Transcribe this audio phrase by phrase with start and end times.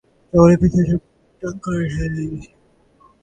[0.33, 1.01] টাওয়ারের পিছনে সব
[1.41, 2.49] টাকা ঢেলে দিয়েছি।